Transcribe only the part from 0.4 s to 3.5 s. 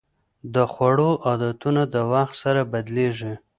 د خوړو عادتونه د وخت سره بدلېږي.